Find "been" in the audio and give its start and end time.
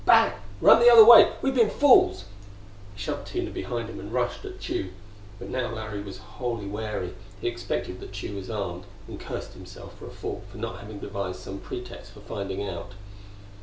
1.53-1.69